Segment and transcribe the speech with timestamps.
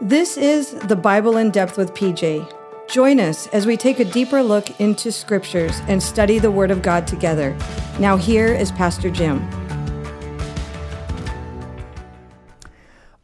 [0.00, 2.52] This is the Bible in Depth with PJ.
[2.88, 6.82] Join us as we take a deeper look into scriptures and study the Word of
[6.82, 7.56] God together.
[8.00, 9.48] Now, here is Pastor Jim.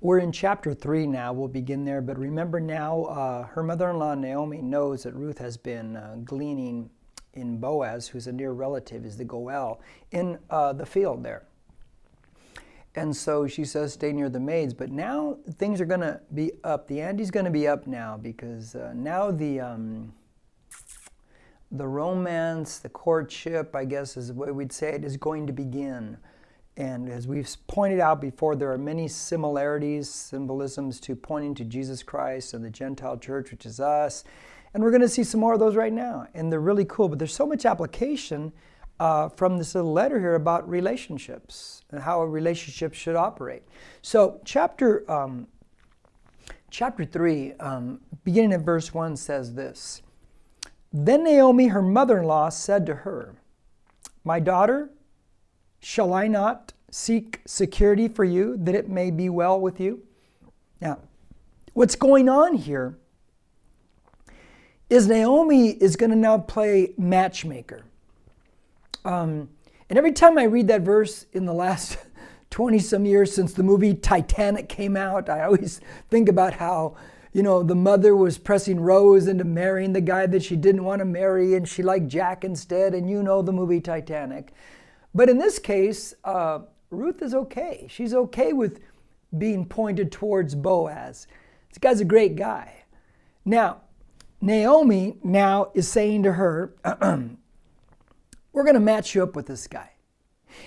[0.01, 1.33] We're in chapter 3 now.
[1.33, 2.01] We'll begin there.
[2.01, 6.19] But remember now, uh, her mother in law Naomi knows that Ruth has been uh,
[6.25, 6.89] gleaning
[7.35, 9.81] in Boaz, who's a near relative, is the Goel,
[10.13, 11.43] in uh, the field there.
[12.97, 14.75] And so she says, stay near the maids.
[14.75, 16.89] But now things are going to be up.
[16.89, 20.13] The ante's going to be up now because uh, now the, um,
[21.71, 25.53] the romance, the courtship, I guess is the way we'd say it, is going to
[25.53, 26.17] begin.
[26.77, 32.03] And as we've pointed out before, there are many similarities, symbolisms to pointing to Jesus
[32.03, 34.25] Christ and the Gentile church, which is us.
[34.73, 36.27] And we're going to see some more of those right now.
[36.35, 37.09] And they're really cool.
[37.09, 38.53] But there's so much application
[39.01, 43.63] uh, from this little letter here about relationships and how a relationship should operate.
[44.03, 45.49] So, chapter um,
[46.71, 50.03] chapter three, um, beginning at verse one, says this.
[50.93, 53.35] Then Naomi, her mother-in-law, said to her,
[54.23, 54.91] "My daughter,
[55.81, 60.03] shall I not seek security for you, that it may be well with you?"
[60.81, 60.99] Now,
[61.73, 62.99] what's going on here
[64.91, 67.85] is Naomi is going to now play matchmaker.
[69.05, 69.49] Um,
[69.89, 71.99] and every time I read that verse in the last
[72.51, 76.97] 20 some years since the movie Titanic came out, I always think about how,
[77.33, 81.01] you know, the mother was pressing Rose into marrying the guy that she didn't want
[81.01, 84.53] to marry and she liked Jack instead, and you know the movie Titanic.
[85.15, 87.87] But in this case, uh, Ruth is okay.
[87.89, 88.81] She's okay with
[89.37, 91.27] being pointed towards Boaz.
[91.69, 92.85] This guy's a great guy.
[93.45, 93.83] Now,
[94.41, 96.75] Naomi now is saying to her,
[98.53, 99.91] We're going to match you up with this guy.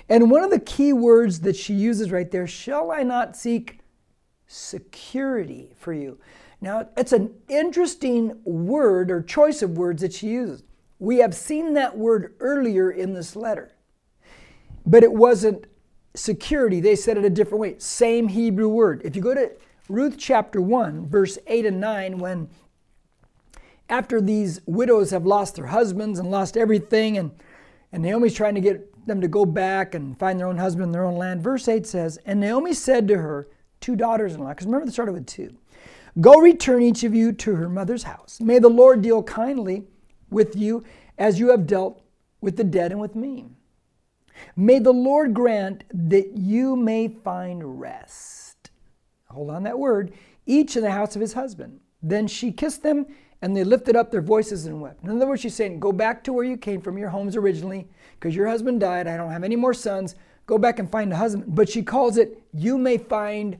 [0.10, 3.80] And one of the key words that she uses right there, shall I not seek
[4.48, 6.20] security for you?
[6.62, 10.64] Now, it's an interesting word or choice of words that she uses.
[11.00, 13.74] We have seen that word earlier in this letter,
[14.86, 15.68] but it wasn't
[16.16, 16.80] security.
[16.80, 17.76] They said it a different way.
[17.80, 19.02] Same Hebrew word.
[19.04, 19.52] If you go to
[19.90, 22.50] Ruth chapter 1, verse 8 and 9, when
[23.90, 27.32] after these widows have lost their husbands and lost everything and
[27.94, 30.92] and Naomi's trying to get them to go back and find their own husband in
[30.92, 31.42] their own land.
[31.42, 33.48] Verse 8 says, And Naomi said to her
[33.80, 35.56] two daughters in law, because remember, they started with two
[36.20, 38.40] Go return each of you to her mother's house.
[38.42, 39.86] May the Lord deal kindly
[40.30, 40.84] with you
[41.18, 42.02] as you have dealt
[42.42, 43.46] with the dead and with me.
[44.56, 48.72] May the Lord grant that you may find rest.
[49.30, 50.14] Hold on that word,
[50.46, 51.80] each in the house of his husband.
[52.02, 53.06] Then she kissed them
[53.44, 55.04] and they lifted up their voices and wept.
[55.04, 57.90] In other words, she's saying, Go back to where you came from, your homes originally,
[58.14, 59.06] because your husband died.
[59.06, 60.16] I don't have any more sons.
[60.46, 61.54] Go back and find a husband.
[61.54, 63.60] But she calls it, You may find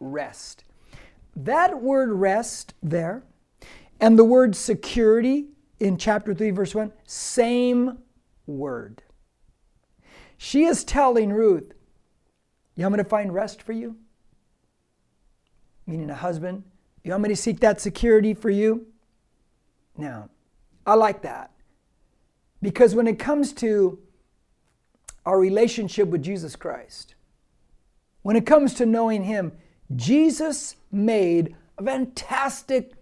[0.00, 0.64] rest.
[1.36, 3.22] That word rest there,
[4.00, 5.48] and the word security
[5.78, 7.98] in chapter 3, verse 1, same
[8.46, 9.02] word.
[10.38, 11.74] She is telling Ruth,
[12.78, 13.96] want me to find rest for you?
[15.86, 16.64] Meaning a husband
[17.06, 18.86] you want me to seek that security for you?
[19.96, 20.28] Now,
[20.84, 21.52] I like that.
[22.60, 23.98] Because when it comes to
[25.24, 27.14] our relationship with Jesus Christ,
[28.22, 29.52] when it comes to knowing Him,
[29.94, 32.94] Jesus made a fantastic,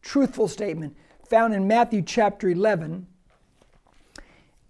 [0.00, 0.96] truthful statement
[1.28, 3.06] found in Matthew chapter 11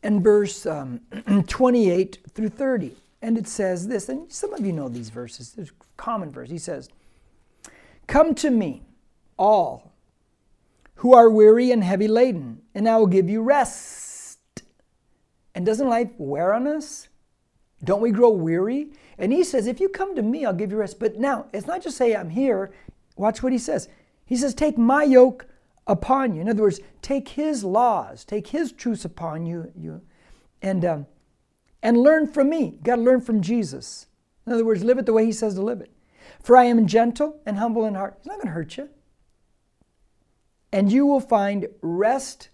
[0.03, 1.01] and verse um,
[1.47, 2.97] 28 through 30.
[3.23, 6.51] And it says this, and some of you know these verses, there's common verse.
[6.51, 6.89] He says,
[8.07, 8.83] Come to me,
[9.39, 9.93] all
[10.97, 14.63] who are weary and heavy laden, and I will give you rest.
[15.55, 17.09] And doesn't life wear on us?
[17.85, 18.93] Don't we grow weary?
[19.19, 20.99] And he says, If you come to me, I'll give you rest.
[20.99, 22.73] But now, it's not just say, I'm here.
[23.17, 23.89] Watch what he says.
[24.25, 25.47] He says, Take my yoke
[25.87, 26.41] upon you.
[26.41, 30.01] In other words, take his laws, take his truths upon you, you
[30.63, 31.07] and, um,
[31.83, 32.65] and learn from me.
[32.65, 34.07] You got to learn from Jesus.
[34.47, 35.91] In other words, live it the way he says to live it.
[36.43, 38.15] For I am gentle and humble in heart.
[38.19, 38.89] He's not going to hurt you.
[40.73, 42.51] And you will find rest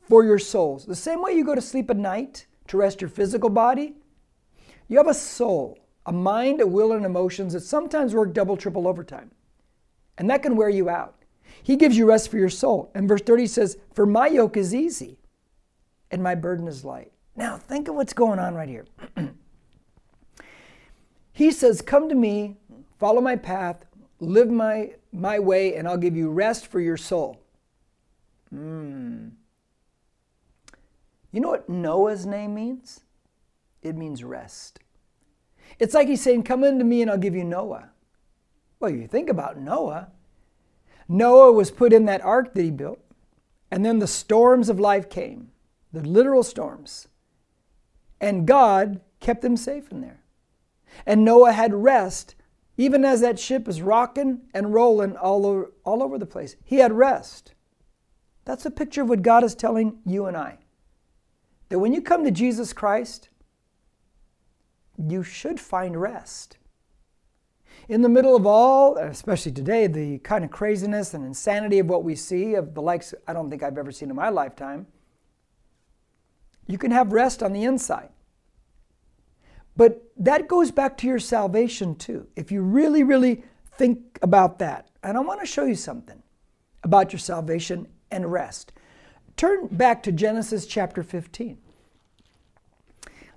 [0.00, 0.86] for your souls.
[0.86, 3.94] The same way you go to sleep at night to rest your physical body,
[4.88, 8.88] you have a soul, a mind, a will, and emotions that sometimes work double, triple
[8.88, 9.30] overtime.
[10.16, 11.14] And that can wear you out.
[11.62, 12.90] He gives you rest for your soul.
[12.94, 15.18] And verse 30 says, For my yoke is easy
[16.10, 17.12] and my burden is light.
[17.36, 18.86] Now, think of what's going on right here.
[21.32, 22.56] he says, Come to me,
[22.98, 23.84] Follow my path,
[24.20, 27.40] live my, my way, and I'll give you rest for your soul.
[28.54, 29.32] Mm.
[31.30, 33.00] You know what Noah's name means?
[33.82, 34.80] It means rest.
[35.78, 37.90] It's like he's saying, Come into me and I'll give you Noah.
[38.80, 40.08] Well, you think about Noah.
[41.08, 43.00] Noah was put in that ark that he built,
[43.70, 45.50] and then the storms of life came,
[45.92, 47.08] the literal storms.
[48.20, 50.22] And God kept them safe in there.
[51.06, 52.34] And Noah had rest,
[52.78, 56.54] even as that ship is rocking and rolling all over, all over the place.
[56.64, 57.52] He had rest.
[58.44, 60.58] That's a picture of what God is telling you and I.
[61.68, 63.28] That when you come to Jesus Christ,
[64.96, 66.56] you should find rest.
[67.88, 72.04] In the middle of all, especially today, the kind of craziness and insanity of what
[72.04, 74.86] we see, of the likes I don't think I've ever seen in my lifetime,
[76.66, 78.10] you can have rest on the inside.
[79.78, 82.26] But that goes back to your salvation too.
[82.34, 83.44] If you really, really
[83.76, 84.90] think about that.
[85.04, 86.20] And I want to show you something
[86.82, 88.72] about your salvation and rest.
[89.36, 91.58] Turn back to Genesis chapter 15.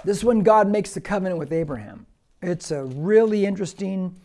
[0.04, 2.08] This is when God makes the covenant with Abraham.
[2.42, 4.20] It's a really interesting,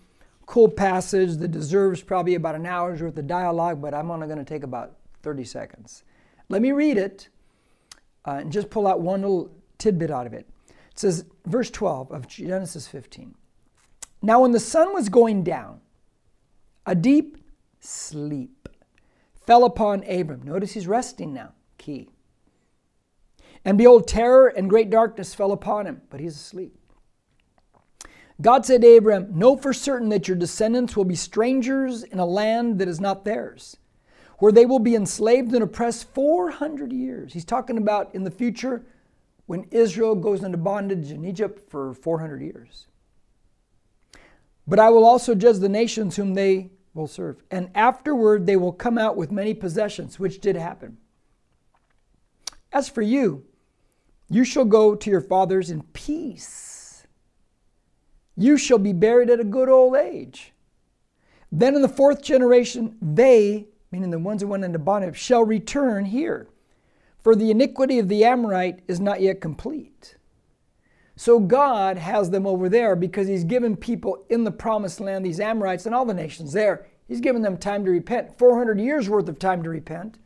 [0.47, 4.39] cool passage that deserves probably about an hour's worth of dialogue, but I'm only going
[4.39, 6.03] to take about 30 seconds.
[6.49, 7.29] Let me read it
[8.25, 10.49] uh, and just pull out one little tidbit out of it.
[10.97, 13.35] It says, verse 12 of Genesis 15.
[14.23, 15.83] Now, when the sun was going down,
[16.87, 17.37] a deep
[17.81, 18.71] sleep
[19.35, 20.41] fell upon Abram.
[20.43, 21.53] Notice he's resting now.
[21.77, 22.09] Key.
[23.63, 26.75] And behold, terror and great darkness fell upon him, but he's asleep.
[28.41, 32.25] God said to Abram, Know for certain that your descendants will be strangers in a
[32.25, 33.77] land that is not theirs,
[34.39, 37.35] where they will be enslaved and oppressed 400 years.
[37.35, 38.87] He's talking about in the future
[39.47, 42.87] when Israel goes into bondage in Egypt for 400 years.
[44.67, 47.37] But I will also judge the nations whom they will serve.
[47.51, 50.99] And afterward they will come out with many possessions, which did happen.
[52.73, 53.45] As for you,
[54.29, 57.07] you shall go to your fathers in peace.
[58.37, 60.53] You shall be buried at a good old age.
[61.53, 66.05] Then in the fourth generation, they, meaning the ones who went into bondage, shall return
[66.05, 66.49] here
[67.27, 70.15] for the iniquity of the Amorite is not yet complete.
[71.17, 75.41] So God has them over there because He's given people in the promised land, these
[75.41, 78.39] Amorites and all the nations there, He's given them time to repent.
[78.39, 80.19] 400 years worth of time to repent.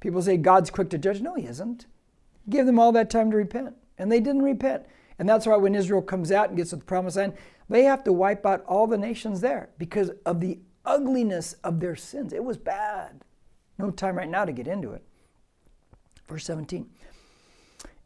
[0.00, 1.20] People say God's quick to judge.
[1.20, 1.84] No, He isn't.
[2.48, 3.74] Give them all that time to repent.
[3.98, 4.86] And they didn't repent.
[5.18, 7.34] And that's why when Israel comes out and gets to the promised land,
[7.68, 11.96] they have to wipe out all the nations there because of the ugliness of their
[11.96, 12.32] sins.
[12.32, 13.26] It was bad.
[13.76, 15.04] No time right now to get into it.
[16.28, 16.88] Verse 17.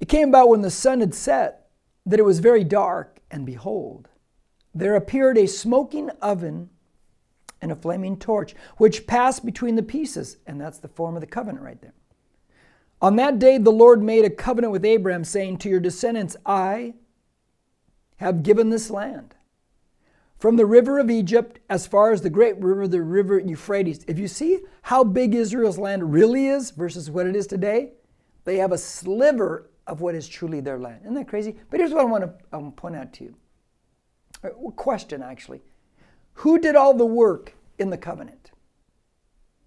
[0.01, 1.69] It came about when the sun had set
[2.07, 4.09] that it was very dark, and behold,
[4.75, 6.71] there appeared a smoking oven
[7.61, 10.37] and a flaming torch, which passed between the pieces.
[10.47, 11.95] And that's the form of the covenant right there.
[13.01, 16.95] On that day, the Lord made a covenant with Abraham, saying, To your descendants, I
[18.17, 19.35] have given this land.
[20.39, 24.05] From the river of Egypt as far as the great river, the river Euphrates.
[24.07, 27.93] If you see how big Israel's land really is versus what it is today,
[28.49, 31.01] they have a sliver of what is truly their land.
[31.03, 31.57] Isn't that crazy?
[31.71, 33.35] But here's what I want to um, point out to you.
[34.43, 35.61] A question, actually.
[36.33, 38.53] Who did all the work in the covenant?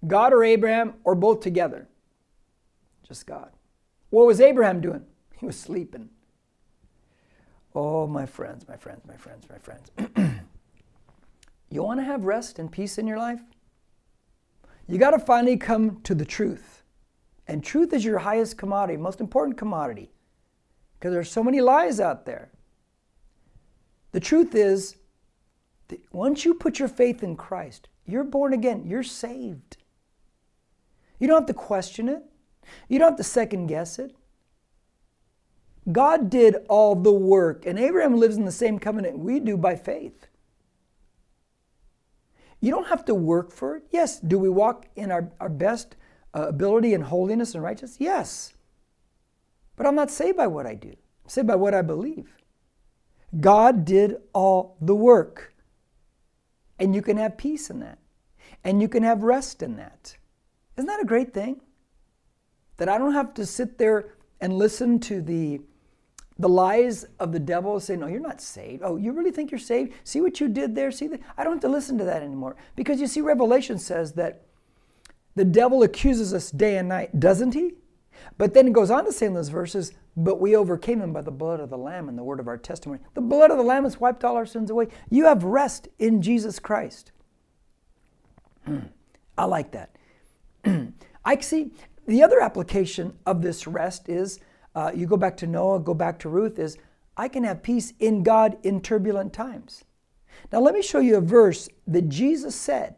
[0.08, 1.90] God or Abraham or both together?
[3.08, 3.52] Just God.
[4.10, 5.06] What was Abraham doing?
[5.40, 6.10] He was sleeping.
[7.74, 9.92] Oh, my friends, my friends, my friends, my friends.
[11.70, 13.42] you want to have rest and peace in your life?
[14.88, 16.81] You got to finally come to the truth.
[17.48, 20.12] And truth is your highest commodity, most important commodity,
[21.00, 22.52] because there's so many lies out there.
[24.12, 24.96] The truth is,
[25.88, 29.78] that once you put your faith in Christ, you're born again, you're saved.
[31.20, 32.24] You don't have to question it,
[32.88, 34.16] you don't have to second guess it.
[35.92, 39.76] God did all the work, and Abraham lives in the same covenant we do by
[39.76, 40.28] faith.
[42.62, 43.84] You don't have to work for it.
[43.90, 45.96] Yes, do we walk in our, our best
[46.34, 47.98] uh, ability and holiness and righteousness?
[48.00, 48.54] Yes.
[49.76, 52.36] But I'm not saved by what I do, I'm saved by what I believe.
[53.40, 55.54] God did all the work.
[56.80, 58.00] And you can have peace in that.
[58.64, 60.18] And you can have rest in that.
[60.76, 61.62] Isn't that a great thing?
[62.78, 65.62] That I don't have to sit there and listen to the
[66.40, 68.82] the lies of the devil say, No, you're not saved.
[68.84, 69.94] Oh, you really think you're saved?
[70.04, 70.92] See what you did there?
[70.92, 71.22] See that?
[71.38, 72.56] I don't have to listen to that anymore.
[72.76, 74.46] Because you see, Revelation says that
[75.36, 77.74] the devil accuses us day and night, doesn't he?
[78.38, 81.22] But then it goes on to say in those verses, but we overcame him by
[81.22, 83.02] the blood of the Lamb and the word of our testimony.
[83.14, 84.88] The blood of the Lamb has wiped all our sins away.
[85.10, 87.12] You have rest in Jesus Christ.
[89.38, 89.96] I like that.
[91.26, 91.72] I see
[92.08, 94.40] the other application of this rest is
[94.76, 96.78] uh, you go back to Noah, go back to Ruth, is
[97.18, 99.84] I can have peace in God in turbulent times.
[100.52, 102.96] Now, let me show you a verse that Jesus said.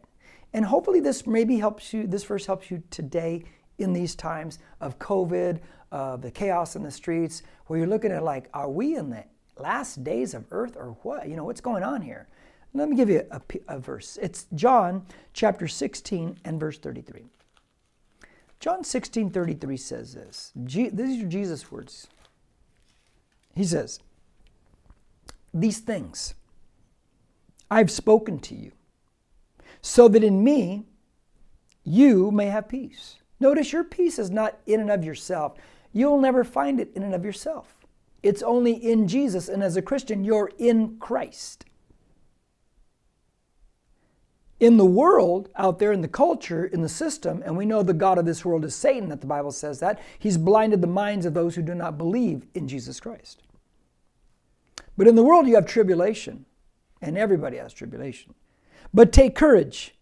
[0.54, 3.44] And hopefully, this maybe helps you, this verse helps you today
[3.80, 5.60] in these times of COVID,
[5.92, 9.24] uh, the chaos in the streets, where you're looking at like, are we in the
[9.58, 11.28] last days of earth or what?
[11.28, 12.28] You know, what's going on here?
[12.74, 14.18] Let me give you a, a verse.
[14.22, 17.26] It's John chapter 16 and verse 33.
[18.60, 20.52] John 16 33 says this.
[20.56, 22.08] these are Jesus' words.
[23.56, 24.00] He says,
[25.54, 26.34] These things
[27.70, 28.72] I've spoken to you,
[29.84, 30.86] so that in me
[31.84, 33.18] you may have peace.
[33.40, 35.58] Notice your peace is not in and of yourself.
[35.92, 37.76] You'll never find it in and of yourself.
[38.24, 41.66] It's only in Jesus, and as a Christian, you're in Christ.
[44.62, 47.94] In the world, out there in the culture, in the system, and we know the
[47.94, 51.26] God of this world is Satan, that the Bible says that, he's blinded the minds
[51.26, 53.44] of those who do not believe in Jesus Christ.
[54.98, 56.46] But in the world, you have tribulation,
[57.02, 58.34] and everybody has tribulation.
[58.94, 59.96] But take courage.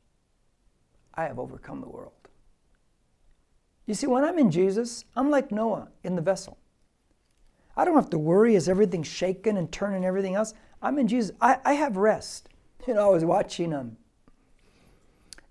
[1.14, 2.14] I have overcome the world.
[3.86, 6.58] You see, when I'm in Jesus, I'm like Noah in the vessel.
[7.76, 10.54] I don't have to worry as everything's shaking and turning everything else.
[10.82, 11.36] I'm in Jesus.
[11.42, 12.50] I, I have rest.
[12.88, 13.98] You know, I was watching um,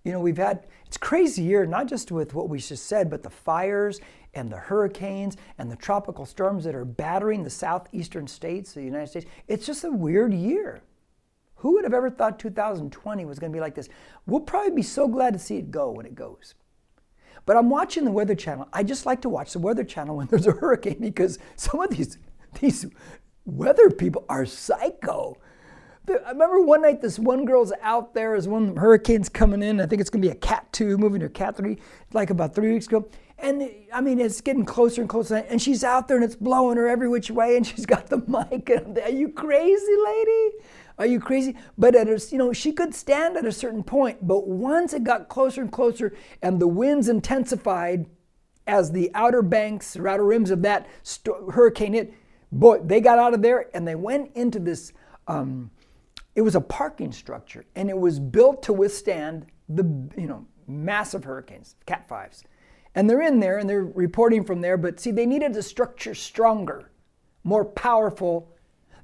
[0.04, 3.22] you know, we've had it's crazy year, not just with what we just said, but
[3.22, 4.00] the fires
[4.34, 8.84] and the hurricanes and the tropical storms that are battering the southeastern states of the
[8.84, 9.26] United States.
[9.46, 10.80] It's just a weird year.
[11.60, 13.90] Who would have ever thought 2020 was going to be like this?
[14.26, 16.54] We'll probably be so glad to see it go when it goes.
[17.44, 18.66] But I'm watching the Weather Channel.
[18.72, 21.90] I just like to watch the Weather Channel when there's a hurricane because some of
[21.90, 22.16] these
[22.60, 22.86] these
[23.44, 25.36] weather people are psycho.
[26.08, 29.80] I remember one night this one girl's out there as one hurricane's coming in.
[29.80, 31.76] I think it's going to be a Cat 2 moving to a Cat 3,
[32.14, 33.06] like about three weeks ago.
[33.38, 35.36] And I mean, it's getting closer and closer.
[35.36, 37.56] And she's out there and it's blowing her every which way.
[37.56, 38.70] And she's got the mic.
[38.70, 40.50] And Are you crazy, lady?
[41.00, 41.56] Are you crazy?
[41.78, 44.28] But at a, you know, she could stand at a certain point.
[44.28, 48.04] But once it got closer and closer and the winds intensified
[48.66, 52.12] as the outer banks or outer rims of that st- hurricane hit,
[52.52, 54.92] boy, they got out of there and they went into this.
[55.26, 55.70] Um,
[56.34, 59.84] it was a parking structure and it was built to withstand the
[60.18, 62.42] you know massive hurricanes, Cat 5s.
[62.94, 66.14] And they're in there and they're reporting from there, but see, they needed a structure
[66.14, 66.90] stronger,
[67.42, 68.52] more powerful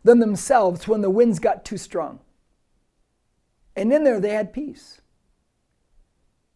[0.07, 2.21] than themselves when the winds got too strong.
[3.75, 5.01] And in there they had peace.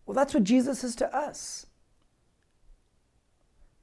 [0.07, 1.67] Well, that's what Jesus is to us.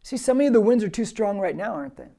[0.03, 2.09] See, some of you, the winds are too strong right now, aren't they?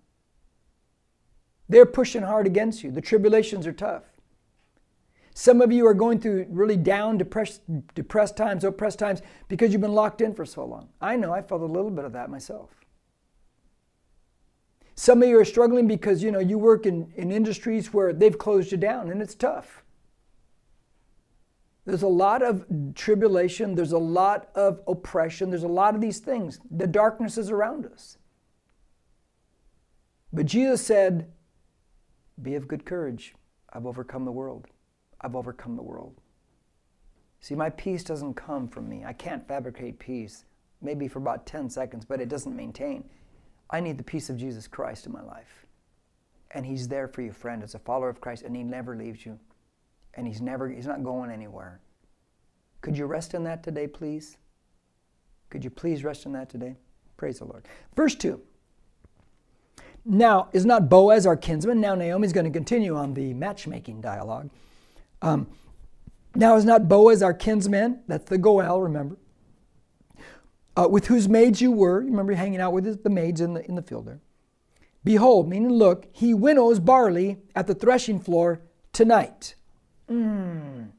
[1.70, 2.90] They're pushing hard against you.
[2.90, 4.04] The tribulations are tough.
[5.32, 7.62] Some of you are going through really down, depressed,
[7.94, 10.88] depressed times, oppressed times because you've been locked in for so long.
[11.00, 12.77] I know I felt a little bit of that myself.
[14.98, 18.36] Some of you are struggling because you know you work in, in industries where they've
[18.36, 19.84] closed you down and it's tough.
[21.84, 26.18] There's a lot of tribulation, there's a lot of oppression, there's a lot of these
[26.18, 26.58] things.
[26.68, 28.18] The darkness is around us.
[30.32, 31.30] But Jesus said,
[32.42, 33.36] Be of good courage.
[33.72, 34.66] I've overcome the world.
[35.20, 36.20] I've overcome the world.
[37.38, 39.04] See, my peace doesn't come from me.
[39.04, 40.44] I can't fabricate peace,
[40.82, 43.04] maybe for about 10 seconds, but it doesn't maintain.
[43.70, 45.66] I need the peace of Jesus Christ in my life.
[46.52, 49.26] And He's there for you, friend, as a follower of Christ, and He never leaves
[49.26, 49.38] you.
[50.14, 51.80] And He's never, He's not going anywhere.
[52.80, 54.38] Could you rest in that today, please?
[55.50, 56.76] Could you please rest in that today?
[57.16, 57.66] Praise the Lord.
[57.96, 58.40] Verse 2.
[60.04, 61.80] Now, is not Boaz our kinsman?
[61.80, 64.50] Now, Naomi's going to continue on the matchmaking dialogue.
[65.20, 65.48] Um,
[66.34, 68.00] now is not Boaz our kinsman?
[68.06, 69.16] That's the Goel, remember?
[70.78, 72.00] Uh, with whose maids you were.
[72.00, 74.20] You remember hanging out with his, the maids in the, in the field there.
[75.02, 78.60] Behold, meaning look, he winnows barley at the threshing floor
[78.92, 79.56] tonight.
[80.08, 80.90] Mm.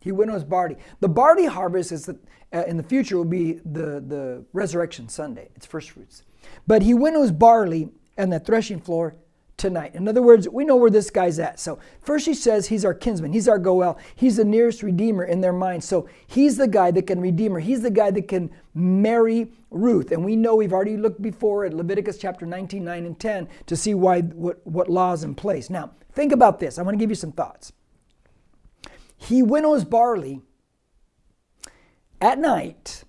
[0.00, 0.76] He winnows barley.
[0.98, 2.18] The barley harvest is the,
[2.52, 5.50] uh, in the future will be the, the resurrection Sunday.
[5.54, 6.24] It's first fruits.
[6.66, 9.14] But he winnows barley and the threshing floor
[9.58, 9.94] tonight.
[9.94, 11.60] In other words, we know where this guy's at.
[11.60, 15.40] So, first he says he's our kinsman, he's our Goel, he's the nearest redeemer in
[15.40, 15.84] their mind.
[15.84, 20.12] So, he's the guy that can redeem her, he's the guy that can marry Ruth.
[20.12, 23.76] And we know we've already looked before at Leviticus chapter 19, 9, and 10 to
[23.76, 25.68] see why what, what law is in place.
[25.68, 26.78] Now, think about this.
[26.78, 27.72] I want to give you some thoughts.
[29.16, 30.40] He winnows barley
[32.20, 33.04] at night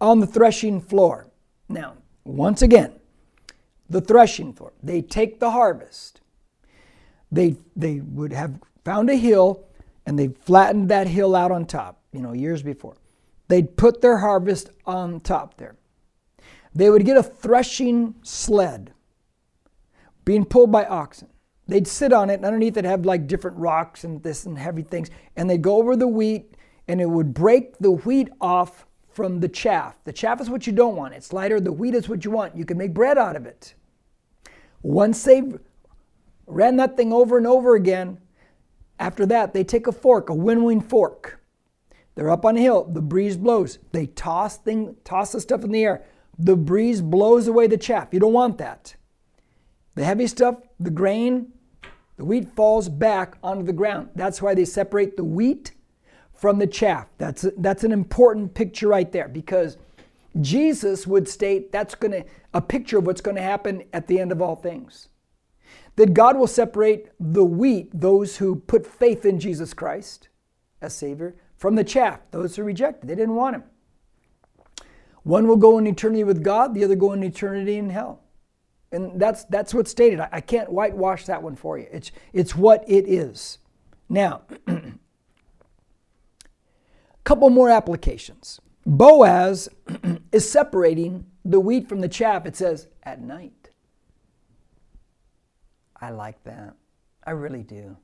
[0.00, 1.28] on the threshing floor.
[1.68, 2.99] Now, once again,
[3.90, 4.72] the threshing floor.
[4.82, 6.20] They take the harvest.
[7.30, 9.66] They, they would have found a hill
[10.06, 12.96] and they flattened that hill out on top, you know, years before.
[13.48, 15.76] They'd put their harvest on top there.
[16.74, 18.92] They would get a threshing sled
[20.24, 21.28] being pulled by oxen.
[21.66, 24.82] they'd sit on it, and underneath it have like different rocks and this and heavy
[24.82, 26.56] things, and they'd go over the wheat,
[26.88, 29.96] and it would break the wheat off from the chaff.
[30.04, 31.14] The chaff is what you don't want.
[31.14, 31.60] It's lighter.
[31.60, 32.56] The wheat is what you want.
[32.56, 33.74] You can make bread out of it.
[34.82, 35.42] Once they
[36.46, 38.18] ran that thing over and over again,
[38.98, 41.40] after that, they take a fork, a winnowing fork.
[42.14, 42.84] They're up on a hill.
[42.84, 43.78] The breeze blows.
[43.92, 46.04] They toss thing, toss the stuff in the air.
[46.38, 48.08] The breeze blows away the chaff.
[48.12, 48.96] You don't want that.
[49.94, 51.52] The heavy stuff, the grain,
[52.16, 54.10] the wheat falls back onto the ground.
[54.14, 55.72] That's why they separate the wheat
[56.34, 57.06] from the chaff.
[57.18, 59.78] That's, that's an important picture right there because
[60.40, 64.20] Jesus would state that's going to a picture of what's going to happen at the
[64.20, 65.08] end of all things.
[65.96, 70.28] That God will separate the wheat, those who put faith in Jesus Christ
[70.80, 73.08] as Savior, from the chaff, those who rejected.
[73.08, 73.64] They didn't want him.
[75.22, 78.22] One will go in eternity with God, the other go in eternity in hell.
[78.92, 80.20] And that's that's what's stated.
[80.20, 81.86] I, I can't whitewash that one for you.
[81.92, 83.58] It's it's what it is.
[84.08, 84.82] Now, a
[87.24, 88.60] couple more applications.
[88.86, 89.68] Boaz
[90.32, 93.70] is separating the wheat from the chaff, it says, at night.
[96.00, 96.74] I like that.
[97.24, 97.96] I really do.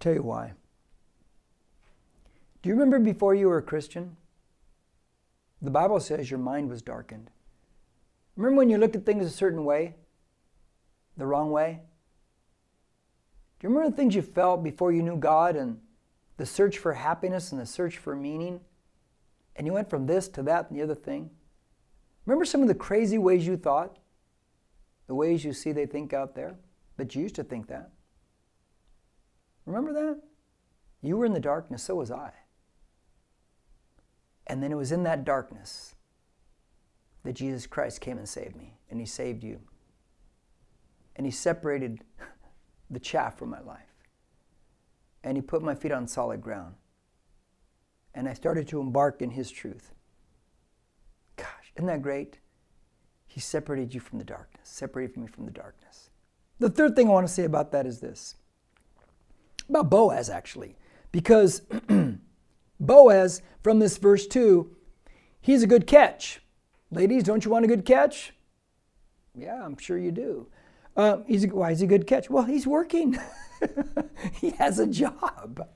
[0.00, 0.52] Tell you why.
[2.62, 4.16] Do you remember before you were a Christian?
[5.60, 7.30] The Bible says your mind was darkened.
[8.36, 9.94] Remember when you looked at things a certain way?
[11.16, 11.80] The wrong way?
[13.58, 15.80] Do you remember the things you felt before you knew God and
[16.36, 18.60] the search for happiness and the search for meaning?
[19.56, 21.30] And you went from this to that and the other thing?
[22.26, 23.98] Remember some of the crazy ways you thought?
[25.06, 26.56] The ways you see they think out there?
[26.96, 27.90] But you used to think that.
[29.66, 30.20] Remember that?
[31.02, 32.32] You were in the darkness, so was I.
[34.46, 35.94] And then it was in that darkness
[37.24, 39.60] that Jesus Christ came and saved me, and He saved you.
[41.16, 42.00] And He separated
[42.90, 43.92] the chaff from my life.
[45.24, 46.74] And He put my feet on solid ground.
[48.14, 49.92] And I started to embark in His truth.
[51.36, 52.38] Gosh, isn't that great?
[53.26, 56.10] He separated you from the darkness, separated me from the darkness.
[56.58, 58.36] The third thing I want to say about that is this
[59.68, 60.76] about Boaz, actually,
[61.12, 61.62] because
[62.80, 64.70] Boaz, from this verse 2,
[65.40, 66.42] he's a good catch.
[66.90, 68.34] Ladies, don't you want a good catch?
[69.34, 70.48] Yeah, I'm sure you do.
[70.94, 72.28] Uh, he's, why is he a good catch?
[72.28, 73.18] Well, he's working.
[74.40, 75.66] he has a job.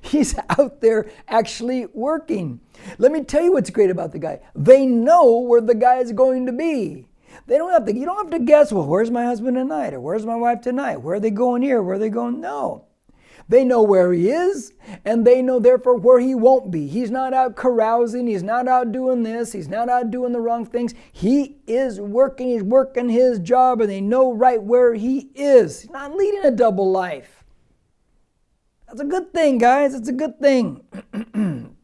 [0.00, 2.60] He's out there actually working.
[2.98, 4.40] Let me tell you what's great about the guy.
[4.54, 7.06] They know where the guy is going to be.
[7.46, 9.94] They don't have to, you don't have to guess, well, where's my husband tonight?
[9.94, 10.98] Or where's my wife tonight?
[10.98, 11.82] Where are they going here?
[11.82, 12.40] Where are they going?
[12.40, 12.84] No.
[13.48, 14.74] They know where he is,
[15.06, 16.86] and they know therefore where he won't be.
[16.86, 18.26] He's not out carousing.
[18.26, 19.52] He's not out doing this.
[19.52, 20.92] He's not out doing the wrong things.
[21.12, 22.48] He is working.
[22.48, 25.80] He's working his job, and they know right where he is.
[25.80, 27.37] He's not leading a double life.
[28.88, 29.94] That's a good thing, guys.
[29.94, 30.80] It's a good thing.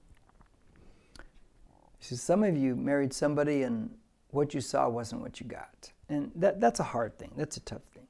[2.00, 3.90] See, some of you married somebody, and
[4.30, 5.92] what you saw wasn't what you got.
[6.08, 7.32] And that, that's a hard thing.
[7.36, 8.06] That's a tough thing.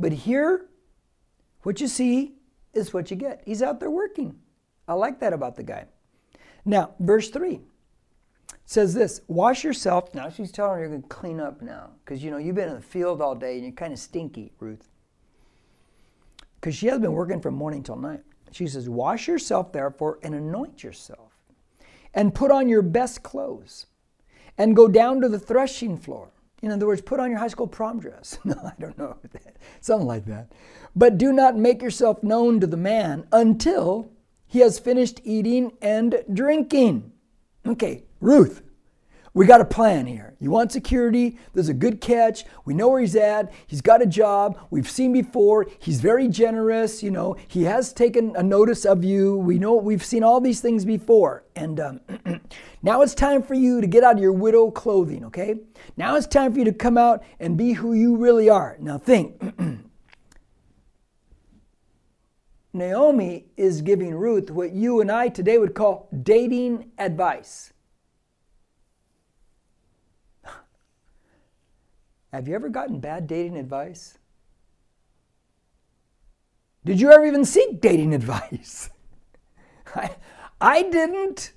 [0.00, 0.66] But here,
[1.62, 2.34] what you see
[2.74, 3.42] is what you get.
[3.44, 4.34] He's out there working.
[4.88, 5.86] I like that about the guy.
[6.64, 7.60] Now, verse 3
[8.64, 10.12] says this Wash yourself.
[10.12, 12.68] Now, she's telling her you're going to clean up now because you know you've been
[12.68, 14.88] in the field all day and you're kind of stinky, Ruth.
[16.62, 18.20] Because she has been working from morning till night.
[18.52, 21.32] She says, Wash yourself, therefore, and anoint yourself,
[22.14, 23.86] and put on your best clothes,
[24.56, 26.30] and go down to the threshing floor.
[26.62, 28.38] In other words, put on your high school prom dress.
[28.44, 29.16] no, I don't know.
[29.80, 30.52] Something like that.
[30.94, 34.12] But do not make yourself known to the man until
[34.46, 37.10] he has finished eating and drinking.
[37.66, 38.62] Okay, Ruth,
[39.34, 40.34] we got a plan here.
[40.40, 41.38] You want security?
[41.54, 42.44] There's a good catch.
[42.66, 43.50] We know where he's at.
[43.66, 44.58] He's got a job.
[44.70, 45.68] We've seen before.
[45.78, 47.02] He's very generous.
[47.02, 49.38] You know, he has taken a notice of you.
[49.38, 51.44] We know we've seen all these things before.
[51.56, 52.00] And um,
[52.82, 55.54] now it's time for you to get out of your widow clothing, okay?
[55.96, 58.76] Now it's time for you to come out and be who you really are.
[58.80, 59.40] Now think.
[62.74, 67.72] Naomi is giving Ruth what you and I today would call dating advice.
[72.32, 74.18] Have you ever gotten bad dating advice?
[76.84, 78.90] Did you ever even seek dating advice?
[79.94, 80.10] I,
[80.60, 81.52] I didn't.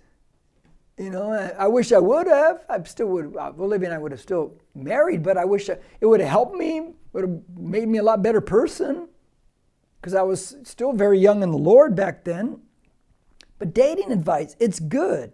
[0.97, 2.63] You know, I, I, wish I would have.
[2.69, 3.35] I still would.
[3.35, 6.29] Uh, Olivia and I would have still married, but I wish I, it would have
[6.29, 6.93] helped me.
[7.13, 9.07] Would have made me a lot better person
[9.99, 12.61] because I was still very young in the Lord back then.
[13.57, 15.33] But dating advice, it's good.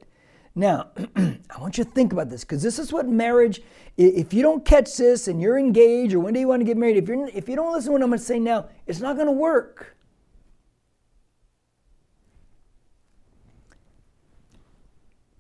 [0.54, 3.62] Now, I want you to think about this because this is what marriage,
[3.98, 6.78] if you don't catch this and you're engaged or one day you want to get
[6.78, 9.00] married, if, you're, if you don't listen to what I'm going to say now, it's
[9.00, 9.96] not going to work.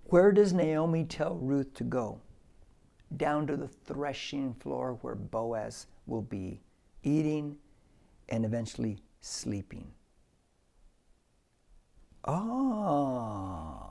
[0.05, 2.19] Where does Naomi tell Ruth to go?
[3.15, 6.59] Down to the threshing floor where Boaz will be
[7.03, 7.57] eating
[8.29, 9.91] and eventually sleeping.
[12.25, 13.90] Ah,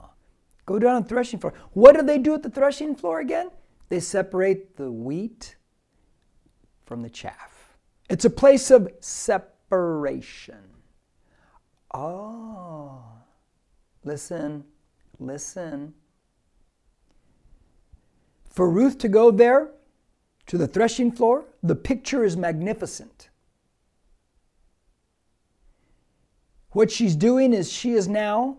[0.71, 1.53] go down the threshing floor.
[1.73, 3.49] What do they do at the threshing floor again?
[3.89, 5.55] They separate the wheat
[6.85, 7.77] from the chaff.
[8.09, 10.59] It's a place of separation.
[11.93, 13.03] Oh,
[14.03, 14.63] listen,
[15.19, 15.93] listen.
[18.49, 19.71] For Ruth to go there
[20.47, 23.29] to the threshing floor, the picture is magnificent.
[26.71, 28.57] What she's doing is she is now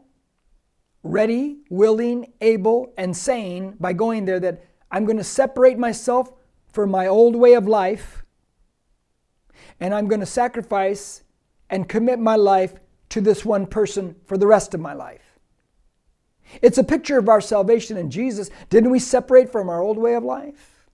[1.02, 6.32] ready, willing, able, and saying by going there that I'm going to separate myself
[6.72, 8.24] from my old way of life
[9.80, 11.22] and I'm going to sacrifice
[11.70, 12.74] and commit my life
[13.10, 15.38] to this one person for the rest of my life.
[16.60, 18.50] It's a picture of our salvation in Jesus.
[18.68, 20.88] Didn't we separate from our old way of life?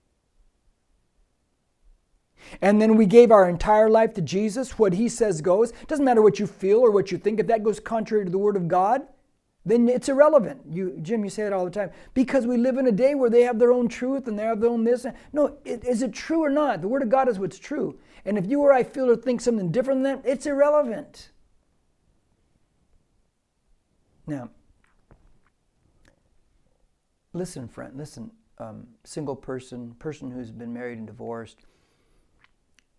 [2.61, 4.79] And then we gave our entire life to Jesus.
[4.79, 5.71] What he says goes.
[5.87, 7.39] Doesn't matter what you feel or what you think.
[7.39, 9.01] If that goes contrary to the word of God,
[9.69, 10.61] then it's irrelevant.
[10.69, 11.91] You, Jim, you say it all the time.
[12.13, 14.61] Because we live in a day where they have their own truth and they have
[14.61, 15.05] their own this.
[15.31, 16.81] No, it, is it true or not?
[16.81, 17.99] The word of God is what's true.
[18.25, 21.29] And if you or I feel or think something different than that, it's irrelevant.
[24.27, 24.49] Now,
[27.33, 31.59] listen, friend, listen, um, single person, person who's been married and divorced,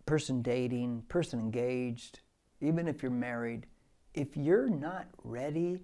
[0.05, 2.19] person dating, person engaged,
[2.59, 3.65] even if you're married,
[4.13, 5.79] if you're not ready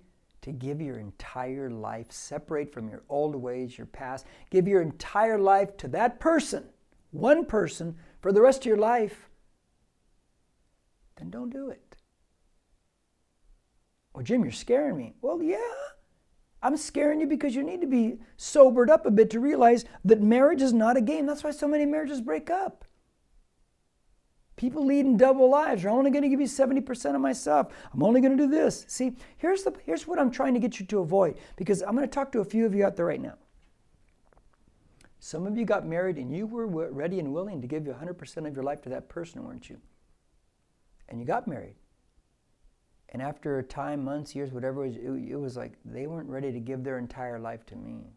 [0.48, 5.38] to give your entire life, separate from your old ways, your past, give your entire
[5.38, 6.64] life to that person,
[7.12, 9.28] one person, for the rest of your life,
[11.18, 11.98] then don't do it.
[14.14, 15.16] Well, Jim, you're scaring me.
[15.22, 15.58] Well, yeah.
[16.64, 20.22] I'm scaring you because you need to be sobered up a bit to realize that
[20.22, 21.26] marriage is not a game.
[21.26, 22.86] That's why so many marriages break up.
[24.58, 25.86] People leading double lives.
[25.86, 27.72] I'm only going to give you 70% of myself.
[27.94, 28.86] I'm only going to do this.
[28.88, 32.08] See, here's, the, here's what I'm trying to get you to avoid because I'm going
[32.08, 33.36] to talk to a few of you out there right now.
[35.20, 38.48] Some of you got married and you were ready and willing to give you 100%
[38.48, 39.78] of your life to that person, weren't you?
[41.08, 41.76] And you got married.
[43.10, 46.30] And after a time, months, years, whatever it was, it, it was like they weren't
[46.30, 48.08] ready to give their entire life to me.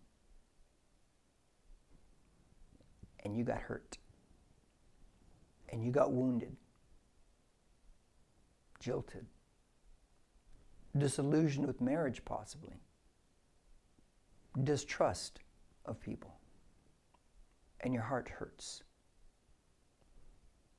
[3.25, 3.99] And you got hurt.
[5.73, 6.57] And you got wounded,
[8.81, 9.27] jilted,
[10.97, 12.75] disillusioned with marriage, possibly,
[14.65, 15.41] distrust
[15.85, 16.35] of people,
[17.81, 18.83] and your heart hurts.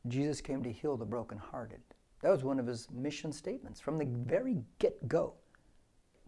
[0.08, 1.82] Jesus came to heal the brokenhearted.
[2.22, 5.34] That was one of his mission statements from the very get go.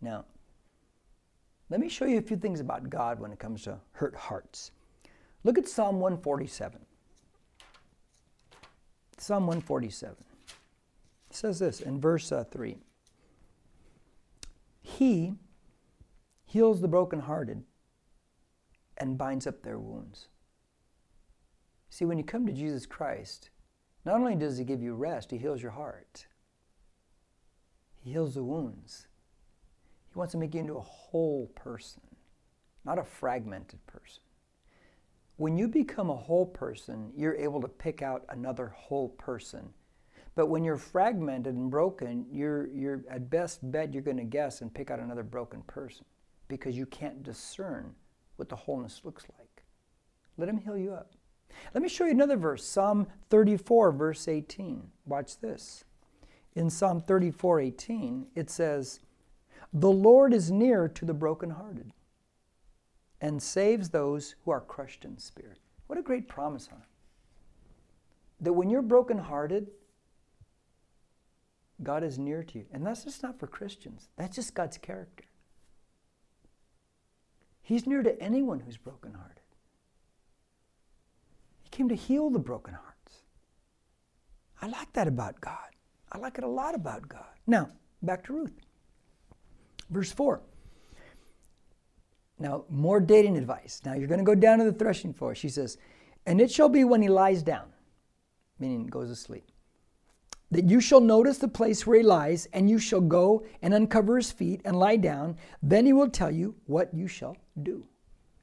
[0.01, 0.25] Now,
[1.69, 4.71] let me show you a few things about God when it comes to hurt hearts.
[5.43, 6.79] Look at Psalm 147.
[9.23, 10.17] Psalm 147.
[11.29, 12.75] It says this in verse uh, 3
[14.81, 15.35] He
[16.45, 17.63] heals the brokenhearted
[18.97, 20.27] and binds up their wounds.
[21.89, 23.49] See, when you come to Jesus Christ,
[24.03, 26.25] not only does He give you rest, He heals your heart,
[28.01, 29.07] He heals the wounds.
[30.11, 32.01] He wants to make you into a whole person,
[32.83, 34.22] not a fragmented person.
[35.37, 39.73] When you become a whole person, you're able to pick out another whole person.
[40.35, 44.61] But when you're fragmented and broken, you're, you're at best bet you're going to guess
[44.61, 46.05] and pick out another broken person
[46.47, 47.93] because you can't discern
[48.35, 49.63] what the wholeness looks like.
[50.37, 51.13] Let him heal you up.
[51.73, 54.89] Let me show you another verse, Psalm 34, verse 18.
[55.05, 55.83] Watch this.
[56.55, 58.99] In Psalm 34, 18, it says,
[59.71, 61.91] The Lord is near to the brokenhearted
[63.23, 65.57] and saves those who are crushed in spirit.
[65.87, 66.81] What a great promise, huh?
[68.41, 69.67] That when you're brokenhearted,
[71.81, 72.65] God is near to you.
[72.73, 75.23] And that's just not for Christians, that's just God's character.
[77.61, 79.39] He's near to anyone who's brokenhearted
[81.63, 83.21] He came to heal the broken hearts.
[84.61, 85.69] I like that about God.
[86.11, 87.23] I like it a lot about God.
[87.47, 87.69] Now,
[88.01, 88.59] back to Ruth.
[89.89, 90.41] Verse 4.
[92.43, 93.79] Now, more dating advice.
[93.85, 95.33] Now, you're going to go down to the threshing floor.
[95.33, 95.77] She says,
[96.25, 97.67] And it shall be when he lies down,
[98.59, 99.49] meaning goes to sleep,
[100.51, 104.17] that you shall notice the place where he lies, and you shall go and uncover
[104.17, 105.37] his feet and lie down.
[105.61, 107.87] Then he will tell you what you shall do.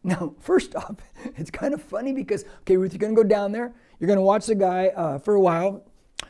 [0.03, 0.97] Now, first off,
[1.37, 3.75] it's kind of funny because, okay, Ruth, you're going to go down there.
[3.99, 5.85] You're going to watch the guy uh, for a while.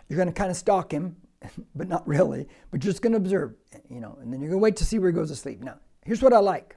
[0.09, 1.15] You're going to kind of stalk him,
[1.77, 2.49] but not really.
[2.73, 3.55] But you're just going to observe,
[3.89, 5.63] you know, and then you're going to wait to see where he goes to sleep.
[5.63, 6.75] Now, here's what I like.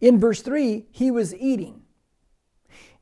[0.00, 1.82] In verse 3, he was eating.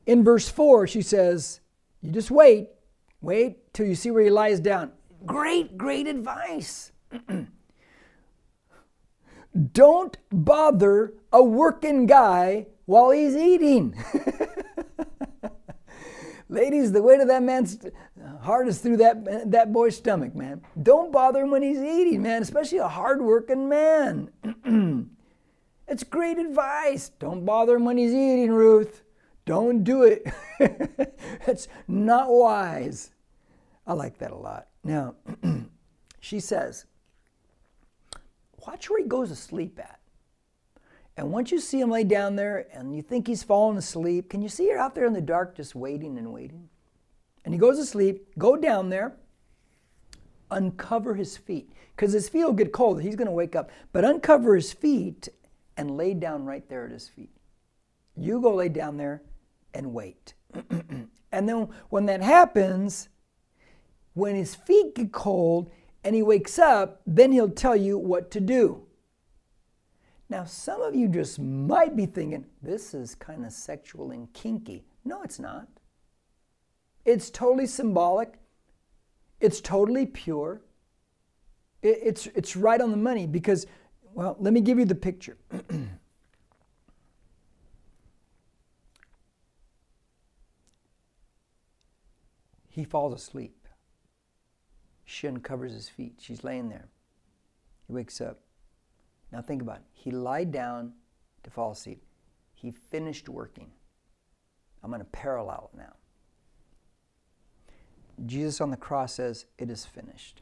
[0.05, 1.61] In verse 4, she says,
[2.01, 2.69] You just wait.
[3.21, 4.91] Wait till you see where he lies down.
[5.25, 6.91] Great, great advice.
[9.73, 13.95] Don't bother a working guy while he's eating.
[16.49, 17.79] Ladies, the weight of that man's
[18.41, 20.61] heart is through that, that boy's stomach, man.
[20.81, 24.29] Don't bother him when he's eating, man, especially a hardworking man.
[25.91, 27.09] it's great advice.
[27.19, 29.03] Don't bother him when he's eating, Ruth.
[29.45, 30.25] Don't do it.
[31.47, 33.11] It's not wise.
[33.87, 34.67] I like that a lot.
[34.83, 35.15] Now,
[36.19, 36.85] she says,
[38.65, 39.99] watch where he goes to sleep at.
[41.17, 44.41] And once you see him lay down there and you think he's fallen asleep, can
[44.41, 46.69] you see her out there in the dark just waiting and waiting?
[47.43, 49.17] And he goes to sleep, go down there,
[50.51, 53.01] uncover his feet, because his feet will get cold.
[53.01, 53.71] He's going to wake up.
[53.93, 55.27] But uncover his feet
[55.81, 57.31] and lay down right there at his feet.
[58.15, 59.23] You go lay down there
[59.73, 60.35] and wait.
[61.31, 63.09] and then when that happens,
[64.13, 65.71] when his feet get cold
[66.03, 68.83] and he wakes up, then he'll tell you what to do.
[70.29, 74.85] Now, some of you just might be thinking, this is kind of sexual and kinky.
[75.03, 75.67] No, it's not.
[77.05, 78.35] It's totally symbolic,
[79.39, 80.61] it's totally pure.
[81.81, 83.65] It's, it's right on the money because,
[84.13, 85.37] well, let me give you the picture.
[92.69, 93.67] he falls asleep.
[95.05, 96.15] She uncovers his feet.
[96.19, 96.87] She's laying there.
[97.87, 98.39] He wakes up.
[99.31, 99.83] Now think about it.
[99.93, 100.93] He lied down
[101.43, 102.03] to fall asleep.
[102.53, 103.71] He finished working.
[104.83, 105.93] I'm going to parallel it now.
[108.25, 110.41] Jesus on the cross says, It is finished.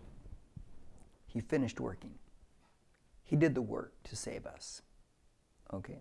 [1.28, 2.16] He finished working.
[3.30, 4.82] He did the work to save us.
[5.72, 6.00] Okay?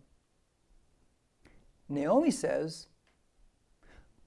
[1.86, 2.86] Naomi says,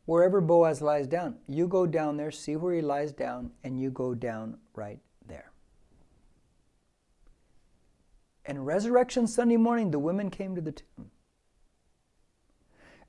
[0.06, 3.90] Wherever Boaz lies down, you go down there, see where he lies down, and you
[3.90, 5.52] go down right there.
[8.46, 11.10] And Resurrection Sunday morning, the women came to the tomb.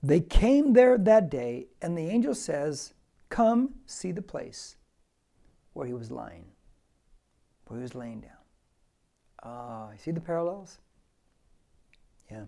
[0.02, 2.94] They came there that day, and the angel says,
[3.28, 4.76] Come see the place
[5.74, 6.46] where he was lying,
[7.66, 8.41] where he was laying down.
[9.42, 10.78] Ah, uh, see the parallels?
[12.31, 12.44] Yeah.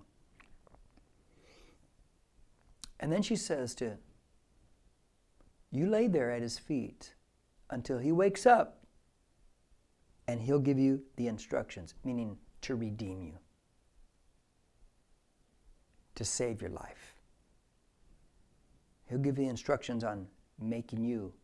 [3.00, 3.98] And then she says to, him,
[5.70, 7.14] You lay there at his feet
[7.70, 8.78] until he wakes up,
[10.26, 13.38] and he'll give you the instructions, meaning to redeem you,
[16.14, 17.14] to save your life.
[19.06, 20.26] He'll give you instructions on
[20.58, 21.34] making you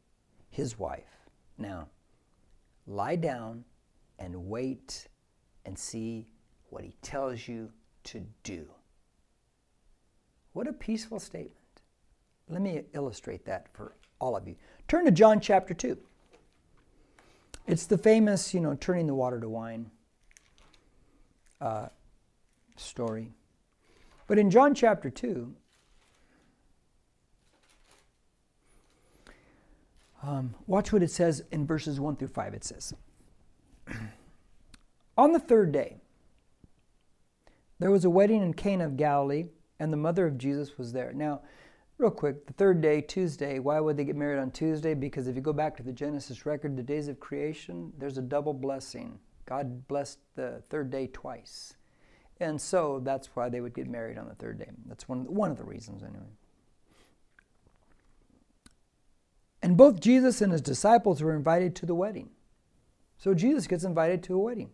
[0.48, 1.28] his wife.
[1.58, 1.88] Now,
[2.86, 3.64] lie down
[4.18, 5.08] and wait
[5.64, 6.26] and see
[6.70, 7.70] what he tells you
[8.04, 8.66] to do.
[10.52, 11.56] What a peaceful statement.
[12.48, 14.56] Let me illustrate that for all of you.
[14.88, 15.96] Turn to John chapter 2.
[17.66, 19.90] It's the famous, you know, turning the water to wine
[21.60, 21.88] uh,
[22.76, 23.30] story.
[24.26, 25.54] But in John chapter 2,
[30.22, 32.54] um, watch what it says in verses 1 through 5.
[32.54, 32.94] It says,
[35.20, 35.98] On the third day,
[37.78, 41.12] there was a wedding in Cana of Galilee, and the mother of Jesus was there.
[41.12, 41.42] Now,
[41.98, 44.94] real quick, the third day, Tuesday, why would they get married on Tuesday?
[44.94, 48.22] Because if you go back to the Genesis record, the days of creation, there's a
[48.22, 49.18] double blessing.
[49.44, 51.74] God blessed the third day twice.
[52.40, 54.70] And so that's why they would get married on the third day.
[54.86, 56.32] That's one, one of the reasons, anyway.
[59.60, 62.30] And both Jesus and his disciples were invited to the wedding.
[63.18, 64.70] So Jesus gets invited to a wedding.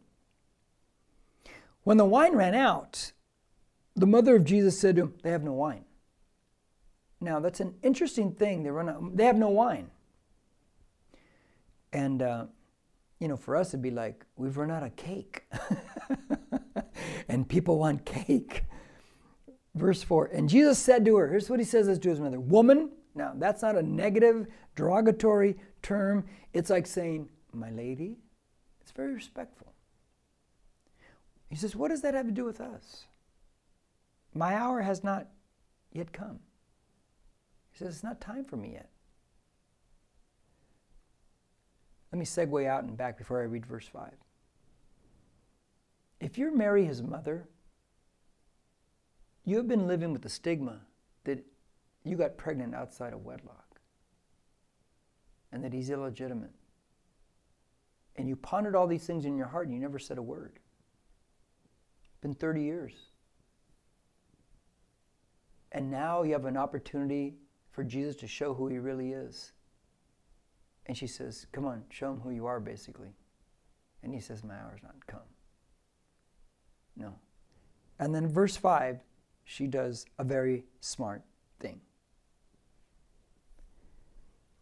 [1.87, 3.12] When the wine ran out,
[3.94, 5.85] the mother of Jesus said to him, They have no wine.
[7.20, 8.64] Now, that's an interesting thing.
[8.64, 9.92] They, run out, they have no wine.
[11.92, 12.46] And uh,
[13.20, 15.44] you know, for us it'd be like, we've run out of cake.
[17.29, 18.64] and people want cake.
[19.77, 22.90] Verse 4 And Jesus said to her, here's what he says to his mother Woman,
[23.14, 26.27] now that's not a negative, derogatory term.
[26.53, 28.16] It's like saying, My lady.
[28.81, 29.75] It's very respectful.
[31.48, 33.04] He says, What does that have to do with us?
[34.35, 35.28] My hour has not
[35.92, 36.40] yet come.
[37.72, 38.90] He says, It's not time for me yet.
[42.12, 44.12] Let me segue out and back before I read verse 5.
[46.20, 47.48] If you're Mary, his mother,
[49.44, 50.80] you have been living with the stigma
[51.24, 51.44] that
[52.04, 53.80] you got pregnant outside of wedlock
[55.52, 56.52] and that he's illegitimate.
[58.16, 60.59] And you pondered all these things in your heart and you never said a word.
[62.26, 62.92] Been 30 years.
[65.70, 67.36] And now you have an opportunity
[67.70, 69.52] for Jesus to show who he really is.
[70.86, 73.14] And she says, Come on, show him who you are, basically.
[74.02, 75.20] And he says, My hour's not come.
[76.96, 77.14] No.
[78.00, 78.98] And then verse 5,
[79.44, 81.22] she does a very smart
[81.60, 81.80] thing.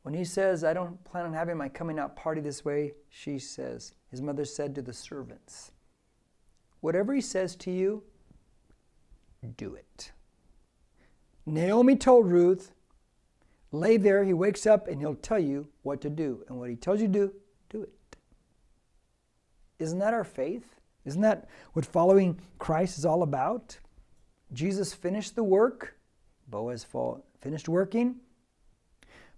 [0.02, 3.38] When he says, I don't plan on having my coming out party this way, she
[3.38, 5.72] says, his mother said to the servants,
[6.84, 8.02] Whatever he says to you,
[9.56, 10.12] do it.
[11.46, 12.72] Naomi told Ruth,
[13.72, 16.44] Lay there, he wakes up, and he'll tell you what to do.
[16.46, 17.32] And what he tells you to do,
[17.70, 18.16] do it.
[19.78, 20.78] Isn't that our faith?
[21.06, 23.78] Isn't that what following Christ is all about?
[24.52, 25.96] Jesus finished the work.
[26.48, 26.84] Boaz
[27.38, 28.16] finished working.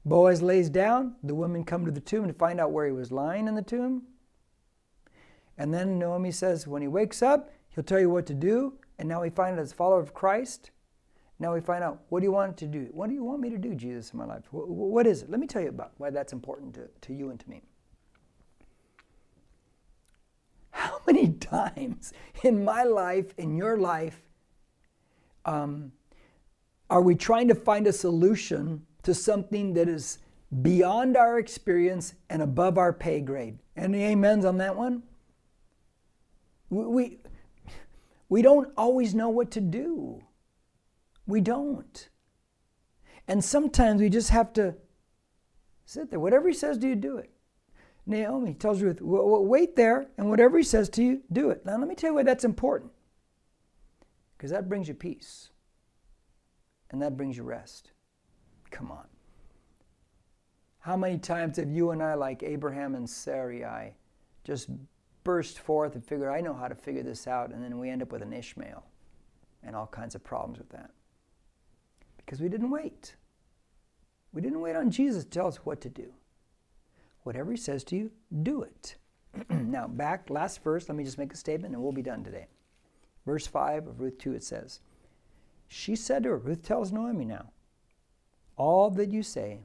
[0.05, 1.15] Boaz lays down.
[1.23, 3.63] The women come to the tomb to find out where he was lying in the
[3.63, 4.03] tomb.
[5.59, 8.75] And then Naomi says, when he wakes up, he'll tell you what to do.
[8.99, 10.71] And now we find out as a follower of Christ.
[11.39, 12.89] Now we find out, what do you want to do?
[12.93, 14.45] What do you want me to do, Jesus, in my life?
[14.51, 15.31] What is it?
[15.31, 17.63] Let me tell you about why that's important to, to you and to me.
[20.71, 24.23] How many times in my life, in your life,
[25.45, 25.93] um,
[26.89, 30.19] are we trying to find a solution to something that is
[30.63, 33.59] beyond our experience and above our pay grade?
[33.77, 35.03] Any amens on that one?
[36.71, 37.19] We, we,
[38.29, 40.23] we don't always know what to do.
[41.27, 42.09] We don't.
[43.29, 44.75] And sometimes we just have to
[45.85, 46.21] sit there.
[46.21, 47.31] Whatever he says, do you do it?
[48.07, 51.67] Naomi tells Ruth, wait there, and whatever he says to you, do it.
[51.67, 52.93] Now, let me tell you why that's important.
[54.37, 55.49] Because that brings you peace,
[56.91, 57.91] and that brings you rest.
[58.71, 59.07] Come on.
[60.79, 63.95] How many times have you and I, like Abraham and Sarai,
[64.45, 64.69] just
[65.27, 68.01] burst forth and figure, I know how to figure this out, and then we end
[68.01, 68.87] up with an Ishmael
[69.65, 70.93] and all kinds of problems with that?
[72.17, 73.17] Because we didn't wait.
[74.33, 76.13] We didn't wait on Jesus to tell us what to do.
[77.25, 78.13] Whatever he says to you,
[78.45, 78.95] do it.
[79.51, 82.47] now, back, last verse, let me just make a statement and we'll be done today.
[83.27, 84.79] Verse 5 of Ruth 2, it says,
[85.67, 87.51] She said to her, Ruth tells Naomi now,
[88.57, 89.63] All that you say,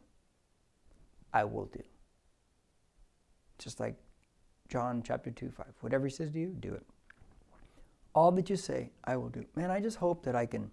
[1.32, 1.84] I will do.
[3.60, 3.96] Just like
[4.72, 5.66] John chapter 2, 5.
[5.82, 6.86] Whatever he says to you, do it.
[8.16, 9.44] All that you say, I will do.
[9.56, 10.72] Man, I just hope that I can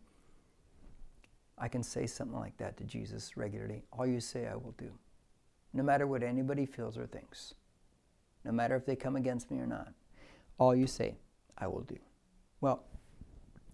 [1.61, 3.83] I can say something like that to Jesus regularly.
[3.93, 4.93] All you say, I will do
[5.73, 7.55] no matter what anybody feels or thinks,
[8.45, 9.93] no matter if they come against me or not.
[10.59, 11.17] All you say,
[11.59, 11.99] I will do.
[12.61, 12.85] Well,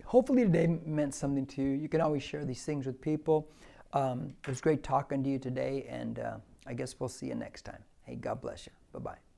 [0.05, 1.71] hopefully today meant something to you.
[1.71, 3.49] You can always share these things with people.
[3.93, 7.35] Um, it was great talking to you today, and uh, I guess we'll see you
[7.35, 7.83] next time.
[8.03, 8.73] Hey, God bless you.
[8.93, 9.34] Bye bye.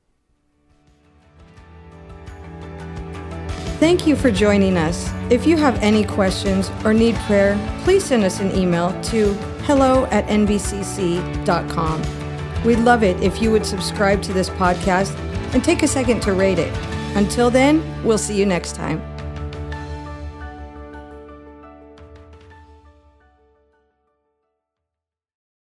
[3.79, 5.13] Thank you for joining us.
[5.31, 9.35] If you have any questions or need prayer, please send us an email to
[9.65, 12.03] hello at nbcc.com.
[12.65, 15.15] We'd love it if you would subscribe to this podcast
[15.53, 16.73] and take a second to rate it.
[17.17, 19.16] Until then, we'll see you next time.